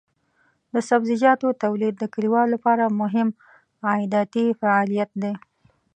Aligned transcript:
د 0.73 0.75
سبزیجاتو 0.89 1.47
تولید 1.63 1.93
د 1.97 2.03
کليوالو 2.13 2.53
لپاره 2.55 2.83
مهم 3.01 3.29
عایداتي 3.89 4.45
فعالیت 4.59 5.09
دی. 5.21 5.33